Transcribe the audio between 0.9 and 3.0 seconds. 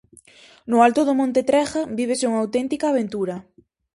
do monte Trega vívese unha auténtica